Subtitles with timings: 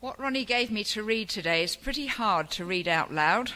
[0.00, 3.50] What Ronnie gave me to read today is pretty hard to read out loud,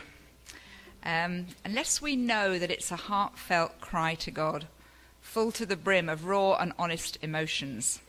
[1.04, 4.67] um, unless we know that it's a heartfelt cry to God,
[5.21, 8.01] full to the brim of raw and honest emotions.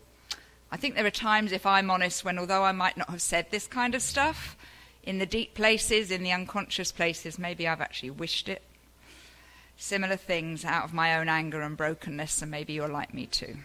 [0.72, 3.52] I think there are times, if I'm honest, when although I might not have said
[3.52, 4.58] this kind of stuff,
[5.04, 8.64] in the deep places, in the unconscious places, maybe I've actually wished it.
[9.78, 13.58] Similar things out of my own anger and brokenness, and maybe you're like me too.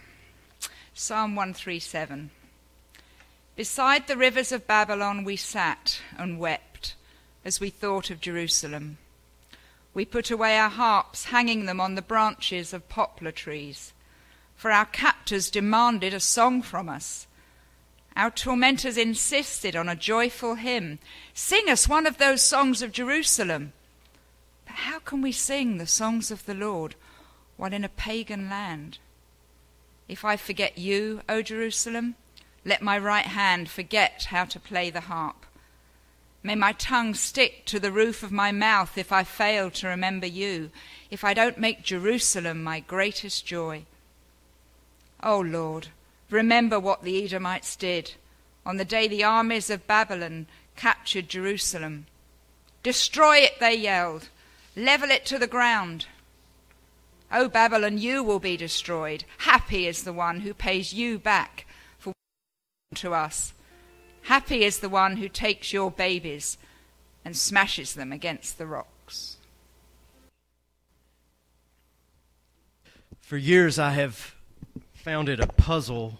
[0.93, 2.29] Psalm 137.
[3.59, 6.95] Beside the rivers of Babylon we sat and wept
[7.43, 8.99] as we thought of Jerusalem.
[9.93, 13.91] We put away our harps, hanging them on the branches of poplar trees,
[14.55, 17.27] for our captors demanded a song from us.
[18.15, 20.99] Our tormentors insisted on a joyful hymn.
[21.33, 23.73] Sing us one of those songs of Jerusalem.
[24.65, 26.95] But how can we sing the songs of the Lord
[27.57, 28.99] while in a pagan land?
[30.07, 32.15] If I forget you, O Jerusalem,
[32.65, 35.45] let my right hand forget how to play the harp.
[36.41, 40.27] May my tongue stick to the roof of my mouth if I fail to remember
[40.27, 40.71] you,
[41.11, 43.83] if I don't make Jerusalem my greatest joy.
[45.21, 45.87] O oh Lord,
[46.29, 48.13] remember what the Edomites did
[48.65, 52.05] on the day the armies of Babylon captured Jerusalem.
[52.83, 54.29] Destroy it, they yelled.
[54.75, 56.05] Level it to the ground.
[57.31, 59.25] O Babylon, you will be destroyed.
[59.39, 61.65] Happy is the one who pays you back
[62.95, 63.53] to us.
[64.23, 66.57] Happy is the one who takes your babies
[67.23, 69.37] and smashes them against the rocks.
[73.21, 74.33] For years, I have
[74.93, 76.17] found it a puzzle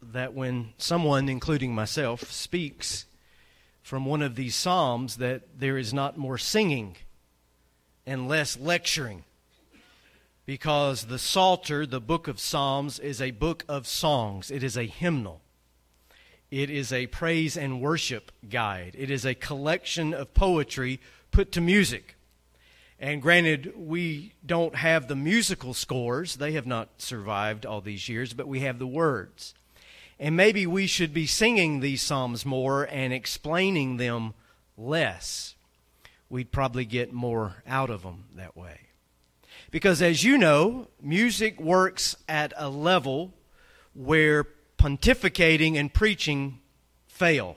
[0.00, 3.06] that when someone, including myself, speaks
[3.82, 6.96] from one of these Psalms, that there is not more singing
[8.06, 9.24] and less lecturing.
[10.50, 14.82] Because the Psalter, the book of Psalms, is a book of songs, it is a
[14.82, 15.42] hymnal.
[16.50, 18.96] It is a praise and worship guide.
[18.98, 20.98] It is a collection of poetry
[21.30, 22.16] put to music.
[22.98, 28.32] And granted, we don't have the musical scores, they have not survived all these years,
[28.32, 29.54] but we have the words.
[30.18, 34.34] And maybe we should be singing these Psalms more and explaining them
[34.76, 35.54] less.
[36.28, 38.89] We'd probably get more out of them that way.
[39.70, 43.32] Because as you know, music works at a level
[43.94, 44.46] where
[44.78, 46.58] pontificating and preaching
[47.06, 47.56] fail.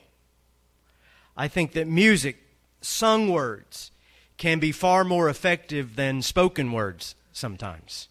[1.36, 2.38] I think that music,
[2.82, 3.92] sung words,
[4.38, 8.10] can be far more effective than spoken words sometimes.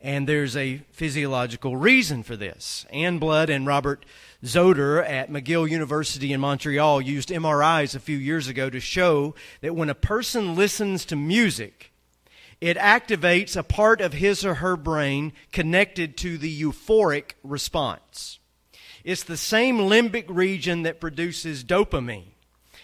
[0.00, 2.86] And there's a physiological reason for this.
[2.92, 4.06] Anne Blood and Robert
[4.44, 9.74] Zatorre at McGill University in Montreal used MRIs a few years ago to show that
[9.74, 11.92] when a person listens to music,
[12.60, 18.38] it activates a part of his or her brain connected to the euphoric response.
[19.04, 22.32] It's the same limbic region that produces dopamine.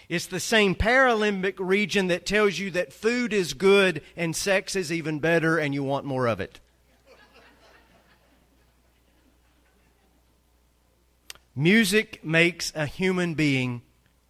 [0.08, 4.92] It's the same paralimbic region that tells you that food is good and sex is
[4.92, 6.60] even better and you want more of it.
[11.56, 13.82] Music makes a human being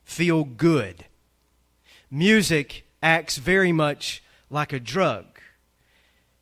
[0.04, 1.04] feel good.
[2.10, 5.31] Music acts very much like a drug.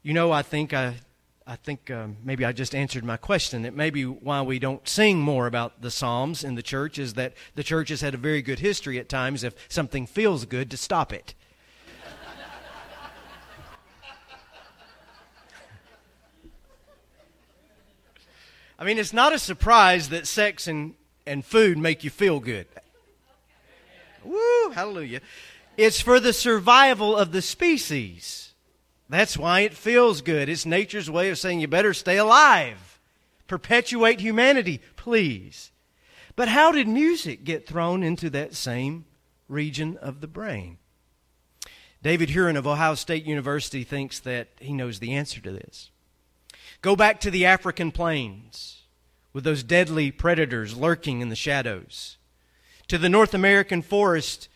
[0.02, 0.94] You know, I think I,
[1.46, 3.60] I think um, maybe I just answered my question.
[3.62, 7.34] That maybe why we don't sing more about the Psalms in the church is that
[7.54, 9.44] the church has had a very good history at times.
[9.44, 11.34] If something feels good, to stop it.
[18.78, 20.94] I mean, it's not a surprise that sex and,
[21.26, 22.66] and food make you feel good.
[24.24, 25.20] Woo, hallelujah.
[25.76, 28.49] It's for the survival of the species.
[29.10, 30.48] That's why it feels good.
[30.48, 33.00] It's nature's way of saying you better stay alive.
[33.48, 35.72] Perpetuate humanity, please.
[36.36, 39.06] But how did music get thrown into that same
[39.48, 40.78] region of the brain?
[42.00, 45.90] David Huron of Ohio State University thinks that he knows the answer to this.
[46.80, 48.82] Go back to the African plains
[49.32, 52.16] with those deadly predators lurking in the shadows,
[52.86, 54.48] to the North American forest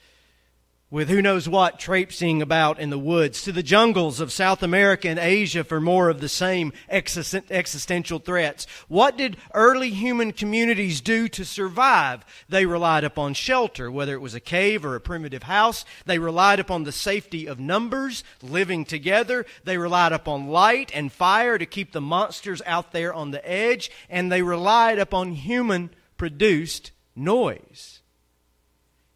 [0.94, 5.08] with who knows what traipsing about in the woods, to the jungles of South America
[5.08, 8.64] and Asia for more of the same existential threats.
[8.86, 12.24] What did early human communities do to survive?
[12.48, 15.84] They relied upon shelter, whether it was a cave or a primitive house.
[16.06, 19.46] They relied upon the safety of numbers, living together.
[19.64, 23.90] They relied upon light and fire to keep the monsters out there on the edge.
[24.08, 27.98] And they relied upon human produced noise.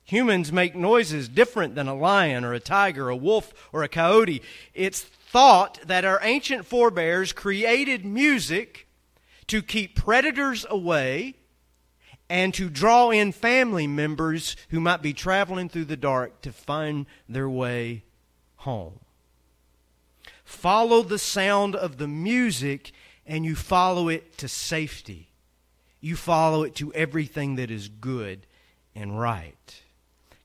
[0.09, 4.41] Humans make noises different than a lion or a tiger, a wolf or a coyote.
[4.73, 8.89] It's thought that our ancient forebears created music
[9.49, 11.35] to keep predators away
[12.31, 17.05] and to draw in family members who might be traveling through the dark to find
[17.29, 18.03] their way
[18.57, 19.01] home.
[20.43, 22.93] Follow the sound of the music
[23.27, 25.29] and you follow it to safety.
[26.01, 28.47] You follow it to everything that is good
[28.95, 29.83] and right.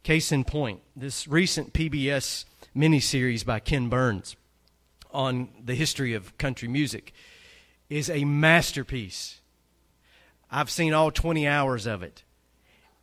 [0.04, 2.44] Case in point, this recent PBS
[2.76, 4.36] miniseries by Ken Burns
[5.12, 7.14] on the history of country music
[7.90, 9.40] is a masterpiece.
[10.52, 12.24] I've seen all 20 hours of it,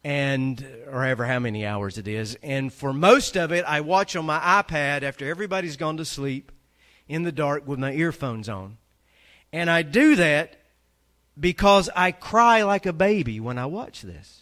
[0.04, 2.36] and or ever how many hours it is.
[2.42, 6.52] And for most of it, I watch on my iPad after everybody's gone to sleep
[7.08, 8.76] in the dark with my earphones on.
[9.54, 10.60] And I do that
[11.38, 14.39] because I cry like a baby when I watch this.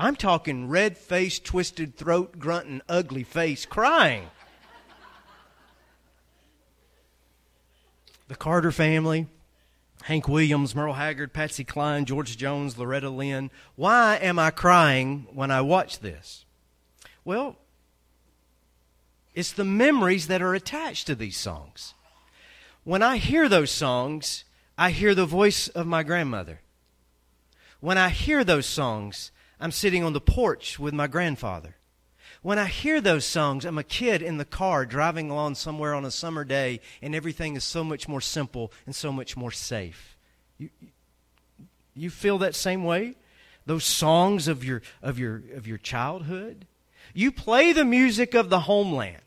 [0.00, 4.30] I'm talking red face, twisted throat, grunting, ugly face, crying.
[8.26, 9.26] the Carter family,
[10.04, 13.50] Hank Williams, Merle Haggard, Patsy Cline, George Jones, Loretta Lynn.
[13.76, 16.46] Why am I crying when I watch this?
[17.22, 17.58] Well,
[19.34, 21.92] it's the memories that are attached to these songs.
[22.84, 24.44] When I hear those songs,
[24.78, 26.62] I hear the voice of my grandmother.
[27.80, 29.30] When I hear those songs,
[29.60, 31.76] I'm sitting on the porch with my grandfather.
[32.42, 36.06] When I hear those songs, I'm a kid in the car driving along somewhere on
[36.06, 40.16] a summer day, and everything is so much more simple and so much more safe.
[40.56, 40.70] You,
[41.94, 43.16] you feel that same way?
[43.66, 46.66] Those songs of your, of, your, of your childhood?
[47.12, 49.20] You play the music of the homeland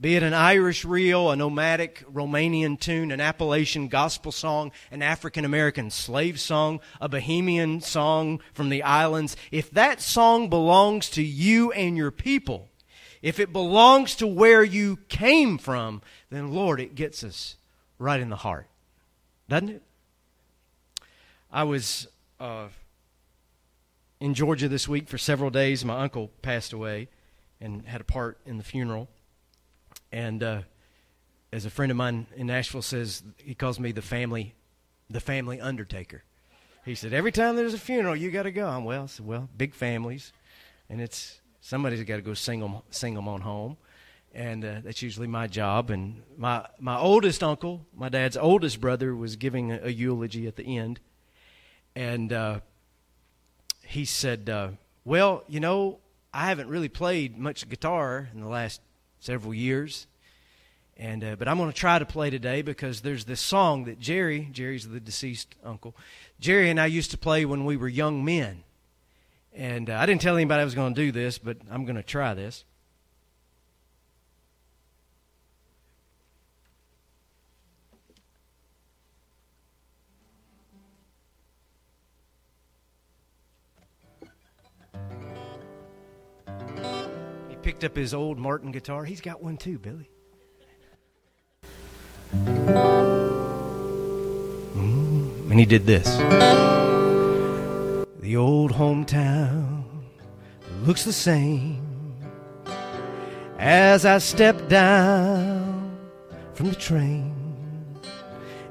[0.00, 5.44] be it an Irish reel, a nomadic Romanian tune, an Appalachian gospel song, an African
[5.44, 11.70] American slave song, a Bahamian song from the islands, if that song belongs to you
[11.72, 12.68] and your people,
[13.20, 16.00] if it belongs to where you came from,
[16.30, 17.56] then Lord, it gets us
[17.98, 18.68] right in the heart.
[19.50, 19.82] Doesn't it?
[21.52, 22.08] I was
[22.38, 22.68] uh,
[24.18, 25.84] in Georgia this week for several days.
[25.84, 27.08] My uncle passed away
[27.60, 29.08] and had a part in the funeral.
[30.12, 30.62] And uh,
[31.52, 34.54] as a friend of mine in Nashville says, he calls me the family,
[35.08, 36.24] the family undertaker.
[36.84, 38.66] He said, every time there's a funeral, you got to go.
[38.66, 39.04] I'm well.
[39.04, 40.32] I said, well, big families,
[40.88, 43.76] and it's somebody's got to go sing them, sing them on home,
[44.32, 45.90] and uh, that's usually my job.
[45.90, 50.56] And my my oldest uncle, my dad's oldest brother, was giving a, a eulogy at
[50.56, 51.00] the end,
[51.94, 52.60] and uh,
[53.84, 54.70] he said, uh,
[55.04, 55.98] "Well, you know,
[56.32, 58.80] I haven't really played much guitar in the last
[59.20, 60.06] several years.
[60.96, 63.98] And, uh, but I'm going to try to play today because there's this song that
[64.00, 65.94] Jerry, Jerry's the deceased uncle,
[66.40, 68.64] Jerry and I used to play when we were young men.
[69.54, 71.96] And uh, I didn't tell anybody I was going to do this, but I'm going
[71.96, 72.64] to try this.
[87.70, 89.04] Picked up his old Martin guitar.
[89.04, 90.10] He's got one too, Billy.
[94.74, 96.16] Mm, and he did this.
[98.18, 99.84] The old hometown
[100.82, 102.16] looks the same
[103.56, 105.96] as I step down
[106.54, 107.32] from the train.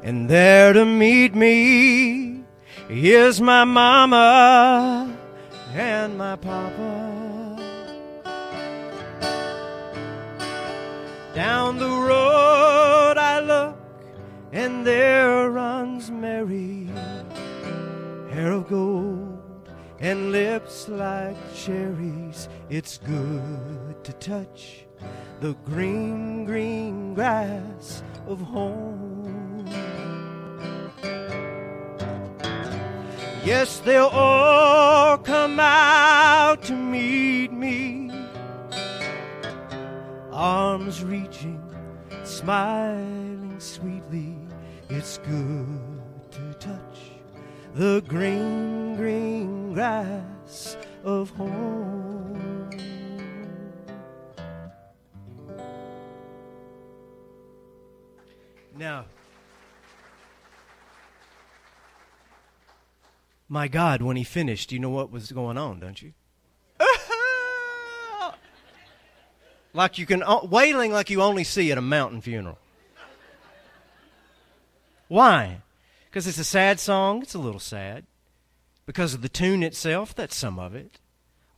[0.03, 2.43] And there to meet me
[2.89, 5.17] is my mama
[5.73, 6.98] and my papa.
[11.39, 13.77] Down the road I look,
[14.51, 16.89] and there runs Mary,
[18.29, 19.39] hair of gold
[20.01, 22.49] and lips like cherries.
[22.69, 24.85] It's good to touch
[25.39, 29.65] the green, green grass of home.
[33.45, 38.08] Yes, they'll all come out to meet me
[40.39, 41.61] arms reaching,
[42.23, 44.37] smiling sweetly.
[44.89, 47.11] It's good to touch
[47.75, 52.69] the green, green grass of home.
[58.77, 59.07] Now,
[63.49, 66.13] my God, when he finished, you know what was going on, don't you?
[69.73, 72.57] Like you can wailing like you only see at a mountain funeral.
[75.07, 75.61] Why?
[76.09, 77.21] Because it's a sad song.
[77.21, 78.05] It's a little sad.
[78.85, 80.99] Because of the tune itself, that's some of it.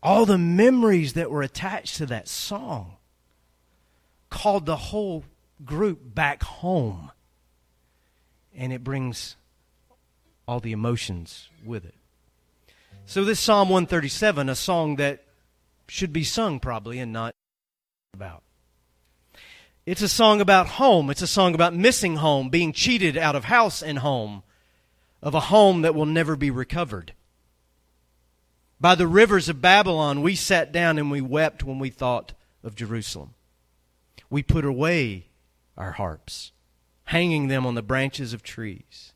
[0.03, 2.97] All the memories that were attached to that song
[4.29, 5.25] called the whole
[5.63, 7.11] group back home.
[8.55, 9.35] And it brings
[10.47, 11.95] all the emotions with it.
[13.05, 15.23] So, this Psalm 137, a song that
[15.87, 17.35] should be sung probably and not
[18.13, 18.43] about.
[19.85, 21.09] It's a song about home.
[21.09, 24.43] It's a song about missing home, being cheated out of house and home,
[25.21, 27.13] of a home that will never be recovered.
[28.81, 32.75] By the rivers of Babylon, we sat down and we wept when we thought of
[32.75, 33.33] Jerusalem.
[34.29, 35.27] We put away
[35.77, 36.51] our harps,
[37.05, 39.13] hanging them on the branches of trees.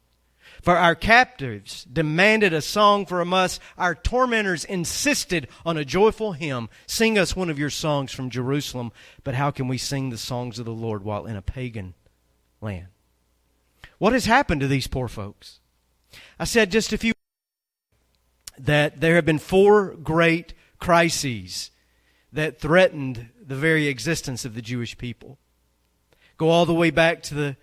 [0.66, 3.60] For our captives demanded a song from us.
[3.78, 6.70] Our tormentors insisted on a joyful hymn.
[6.88, 8.92] Sing us one of your songs from Jerusalem.
[9.24, 11.94] But how can we sing the songs of the Lord while in a pagan
[12.62, 12.88] land?
[14.00, 15.60] What has happened to these poor folks?
[16.40, 17.14] I said just a few
[18.58, 21.70] that there have been four great crises
[22.34, 25.38] that threatened the very existence of the Jewish people.
[26.38, 27.56] Go all the way back to the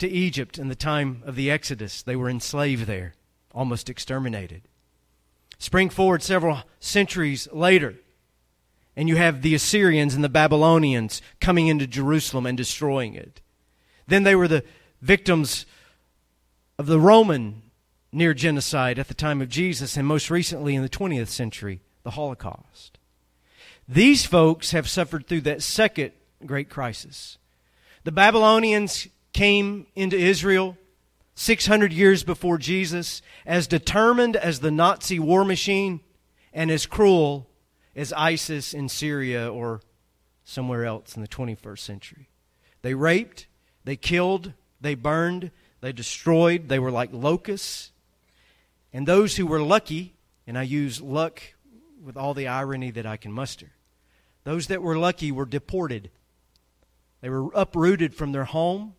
[0.00, 2.02] to Egypt in the time of the Exodus.
[2.02, 3.14] They were enslaved there,
[3.54, 4.62] almost exterminated.
[5.58, 7.96] Spring forward several centuries later,
[8.96, 13.40] and you have the Assyrians and the Babylonians coming into Jerusalem and destroying it.
[14.06, 14.64] Then they were the
[15.00, 15.66] victims
[16.78, 17.62] of the Roman
[18.12, 22.12] near genocide at the time of Jesus, and most recently in the 20th century, the
[22.12, 22.98] Holocaust.
[23.86, 26.12] These folks have suffered through that second
[26.44, 27.38] great crisis.
[28.04, 30.76] The Babylonians came into Israel
[31.40, 36.00] 600 years before Jesus, as determined as the Nazi war machine
[36.52, 37.48] and as cruel
[37.96, 39.80] as ISIS in Syria or
[40.44, 42.28] somewhere else in the 21st century.
[42.82, 43.46] They raped,
[43.84, 47.92] they killed, they burned, they destroyed, they were like locusts.
[48.92, 51.40] And those who were lucky, and I use luck
[52.04, 53.70] with all the irony that I can muster,
[54.44, 56.10] those that were lucky were deported.
[57.22, 58.94] They were uprooted from their home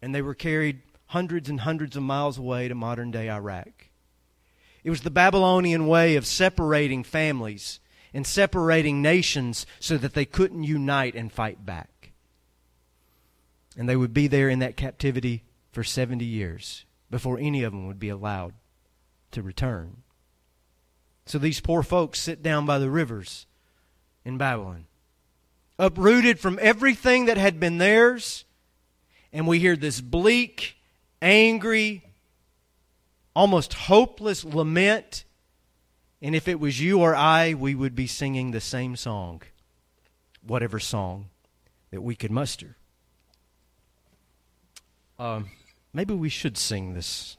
[0.00, 3.88] and they were carried hundreds and hundreds of miles away to modern day Iraq.
[4.84, 7.80] It was the Babylonian way of separating families
[8.14, 12.12] and separating nations so that they couldn't unite and fight back.
[13.76, 17.86] And they would be there in that captivity for 70 years before any of them
[17.86, 18.54] would be allowed
[19.30, 20.02] to return.
[21.26, 23.46] So these poor folks sit down by the rivers
[24.24, 24.86] in Babylon,
[25.78, 28.44] uprooted from everything that had been theirs
[29.32, 30.76] and we hear this bleak,
[31.20, 32.04] angry,
[33.34, 35.24] almost hopeless lament.
[36.20, 39.42] And if it was you or I, we would be singing the same song,
[40.42, 41.28] whatever song
[41.90, 42.76] that we could muster.
[45.18, 45.50] Um,
[45.92, 47.36] maybe we should sing this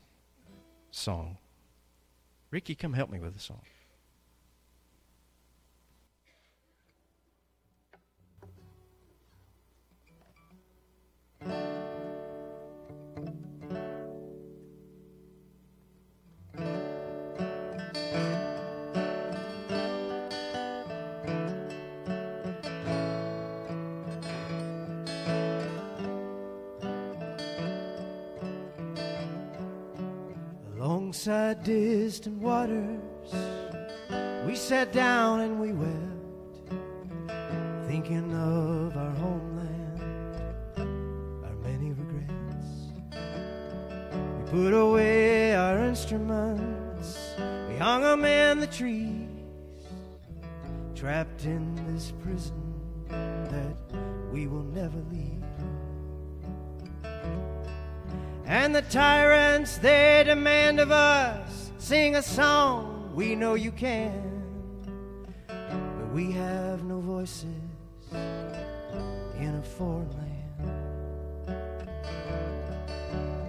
[0.92, 1.38] song.
[2.52, 3.62] Ricky, come help me with the song.
[30.90, 33.32] Alongside distant waters,
[34.48, 36.74] we sat down and we wept,
[37.88, 40.02] thinking of our homeland,
[41.46, 42.72] our many regrets.
[44.40, 47.36] We put away our instruments,
[47.68, 49.30] we hung them in the trees,
[50.96, 53.78] trapped in this prison that
[54.32, 55.39] we will never leave.
[58.50, 64.42] And the tyrants they demand of us sing a song we know you can.
[65.46, 67.46] But we have no voices
[68.12, 70.40] in a foreign land.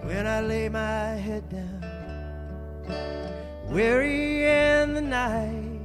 [0.05, 1.83] When I lay my head down,
[3.71, 5.81] weary in the night,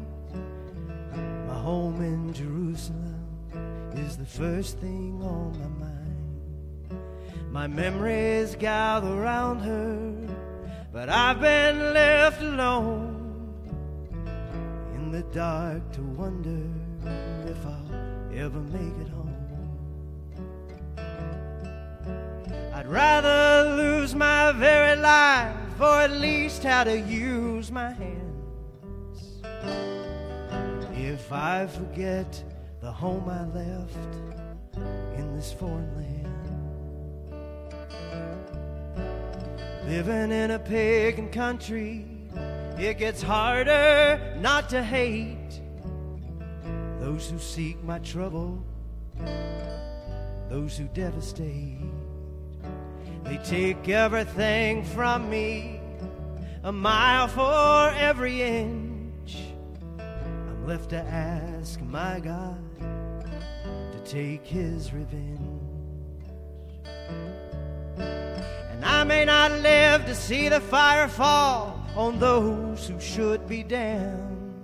[1.48, 5.95] my home in Jerusalem is the first thing on my mind.
[7.56, 10.14] My memories gather around her,
[10.92, 13.56] but I've been left alone
[14.94, 16.68] in the dark to wonder
[17.50, 19.34] if I'll ever make it home.
[22.74, 29.22] I'd rather lose my very life, or at least how to use my hands.
[30.94, 32.44] If I forget
[32.82, 33.96] the home I left
[35.18, 36.14] in this foreign land.
[39.88, 42.06] Living in a pagan country,
[42.77, 45.62] it gets harder not to hate
[47.00, 48.65] those who seek my trouble,
[50.50, 51.77] those who devastate.
[53.24, 55.80] They take everything from me,
[56.63, 59.38] a mile for every inch,
[60.00, 65.45] I'm left to ask my God to take his revenge.
[68.86, 74.56] I may not live to see the fire fall on those who should be damned.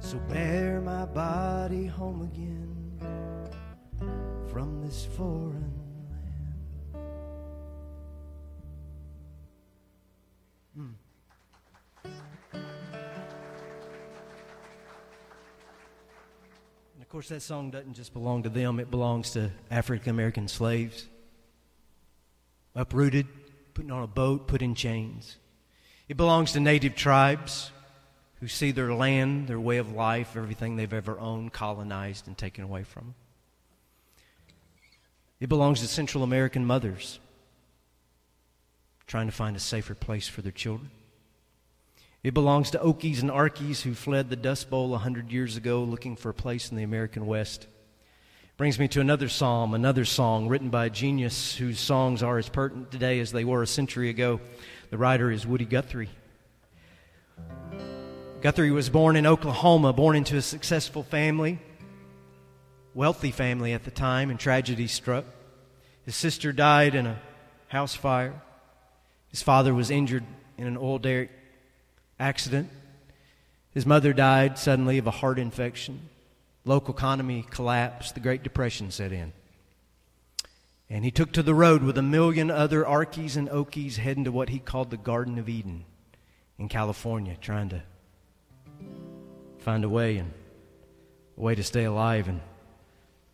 [0.00, 3.48] So bear my body home again
[4.50, 5.72] from this foreign
[6.92, 7.06] land.
[10.74, 10.90] Hmm.
[16.92, 20.48] And of course, that song doesn't just belong to them, it belongs to African American
[20.48, 21.08] slaves.
[22.74, 23.26] Uprooted,
[23.74, 25.36] put on a boat, put in chains.
[26.08, 27.70] It belongs to native tribes
[28.40, 32.64] who see their land, their way of life, everything they've ever owned, colonized and taken
[32.64, 33.14] away from them.
[35.40, 37.18] It belongs to Central American mothers
[39.06, 40.90] trying to find a safer place for their children.
[42.22, 45.82] It belongs to Okies and Arkies who fled the Dust Bowl a hundred years ago
[45.82, 47.66] looking for a place in the American West.
[48.58, 52.50] Brings me to another psalm, another song written by a genius whose songs are as
[52.50, 54.40] pertinent today as they were a century ago.
[54.90, 56.10] The writer is Woody Guthrie.
[58.42, 61.60] Guthrie was born in Oklahoma, born into a successful family,
[62.92, 65.24] wealthy family at the time, and tragedy struck.
[66.04, 67.18] His sister died in a
[67.68, 68.42] house fire.
[69.28, 70.24] His father was injured
[70.58, 71.30] in an oil derrick
[72.20, 72.68] accident.
[73.70, 76.10] His mother died suddenly of a heart infection.
[76.64, 78.14] Local economy collapsed.
[78.14, 79.32] The Great Depression set in.
[80.88, 84.32] And he took to the road with a million other Arkies and Okies heading to
[84.32, 85.84] what he called the Garden of Eden
[86.58, 87.82] in California, trying to
[89.58, 90.32] find a way and
[91.38, 92.28] a way to stay alive.
[92.28, 92.40] And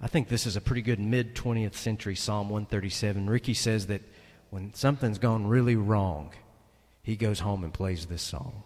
[0.00, 3.28] I think this is a pretty good mid 20th century Psalm 137.
[3.28, 4.02] Ricky says that
[4.50, 6.32] when something's gone really wrong,
[7.02, 8.62] he goes home and plays this song.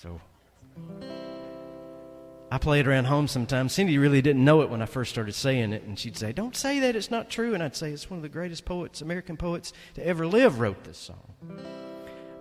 [0.00, 0.20] So
[2.52, 3.72] I play it around home sometimes.
[3.72, 6.56] Cindy really didn't know it when I first started saying it, and she'd say, Don't
[6.56, 7.54] say that, it's not true.
[7.54, 10.82] And I'd say, It's one of the greatest poets, American poets to ever live, wrote
[10.82, 11.34] this song.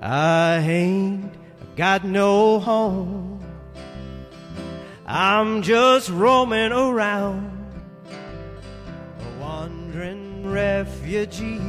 [0.01, 1.31] I ain't
[1.75, 3.39] got no home.
[5.05, 7.51] I'm just roaming around,
[8.09, 11.61] a wandering refugee.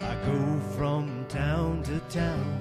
[0.00, 2.51] I go from town to town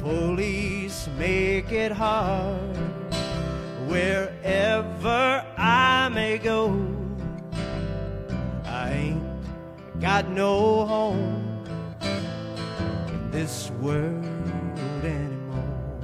[0.00, 2.76] police make it hard
[3.86, 6.74] wherever I may go.
[8.64, 11.64] I ain't got no home
[12.00, 14.24] in this world
[15.04, 16.00] anymore.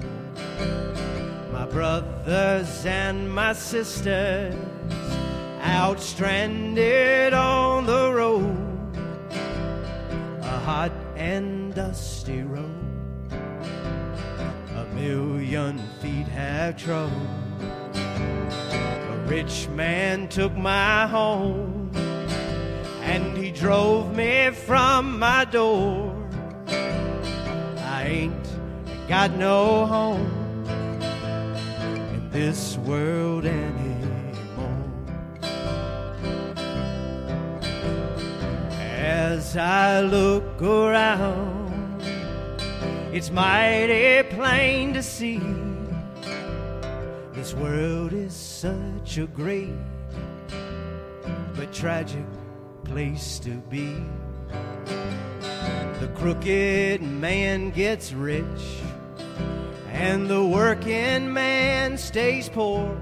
[1.50, 4.54] My brothers and my sisters
[5.62, 8.96] out stranded on the road,
[10.42, 12.85] a hot and dusty road
[14.96, 17.12] million feet have trod.
[17.94, 21.90] A rich man took my home
[23.02, 26.14] and he drove me from my door.
[26.68, 28.48] I ain't
[29.06, 30.64] got no home
[32.14, 34.84] in this world anymore.
[38.80, 41.66] As I look around
[43.16, 45.40] it's mighty plain to see
[47.32, 49.72] this world is such a great
[51.54, 52.26] but tragic
[52.84, 53.96] place to be.
[56.00, 58.82] The crooked man gets rich,
[59.88, 62.94] and the working man stays poor.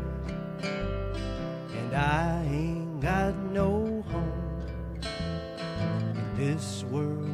[0.62, 7.33] And I ain't got no home in this world.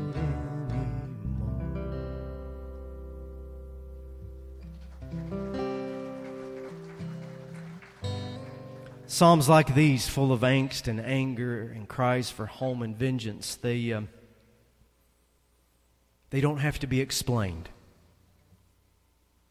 [9.07, 13.93] Psalms like these, full of angst and anger and cries for home and vengeance, they,
[13.93, 14.09] um,
[16.31, 17.69] they don't have to be explained.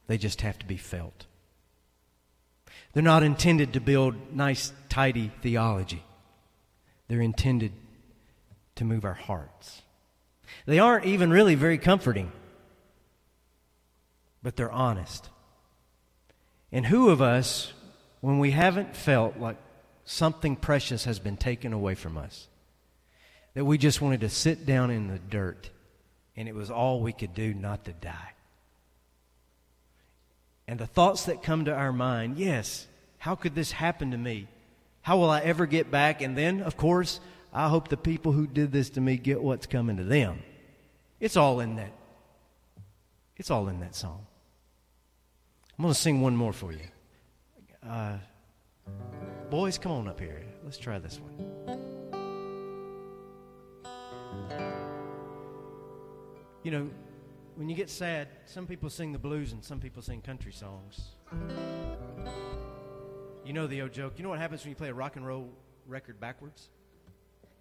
[0.07, 1.25] They just have to be felt.
[2.93, 6.03] They're not intended to build nice, tidy theology.
[7.07, 7.73] They're intended
[8.75, 9.81] to move our hearts.
[10.65, 12.31] They aren't even really very comforting,
[14.41, 15.29] but they're honest.
[16.71, 17.73] And who of us
[18.21, 19.57] when we haven't felt like
[20.05, 22.47] something precious has been taken away from us,
[23.53, 25.69] that we just wanted to sit down in the dirt
[26.35, 28.33] and it was all we could do not to die.
[30.67, 34.47] And the thoughts that come to our mind yes, how could this happen to me?
[35.01, 36.21] How will I ever get back?
[36.21, 37.19] And then, of course,
[37.53, 40.43] I hope the people who did this to me get what's coming to them.
[41.19, 41.91] It's all in that.
[43.35, 44.25] It's all in that song.
[45.79, 46.81] I'm going to sing one more for you.
[47.89, 48.17] Uh,
[49.49, 50.43] boys, come on up here.
[50.61, 51.31] Let's try this one.
[56.63, 56.89] You know,
[57.55, 61.11] when you get sad, some people sing the blues and some people sing country songs.
[63.45, 64.15] You know the old joke.
[64.17, 65.49] You know what happens when you play a rock and roll
[65.87, 66.67] record backwards?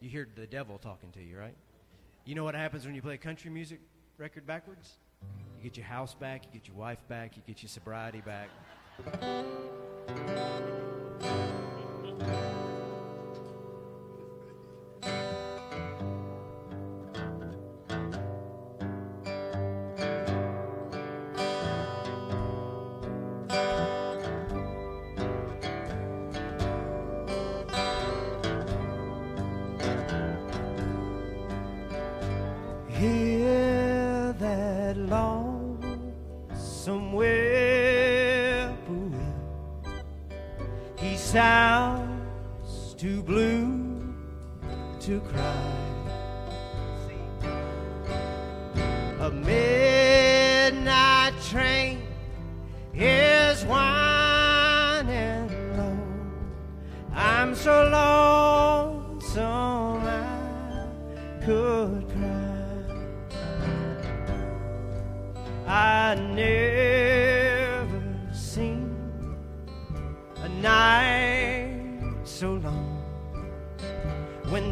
[0.00, 1.54] You hear the devil talking to you, right?
[2.24, 3.78] You know what happens when you play a country music
[4.18, 4.94] record backwards?
[5.58, 8.48] You get your house back, you get your wife back, you get your sobriety back.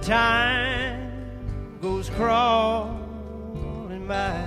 [0.06, 1.10] Time
[1.82, 2.96] goes crawling
[4.06, 4.40] by.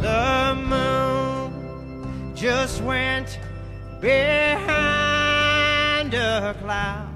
[0.00, 3.38] The moon just went
[4.00, 4.64] behind
[6.14, 7.12] a cloud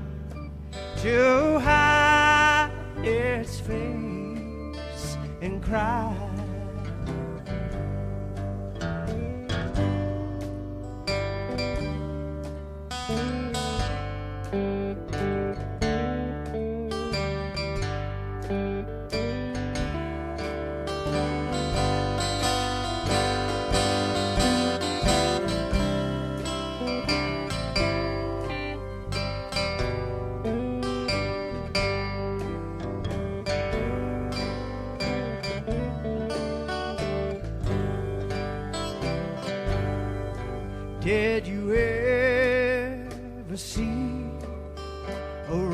[0.98, 2.70] to hide
[3.02, 6.33] its face and cry.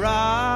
[0.04, 0.49] A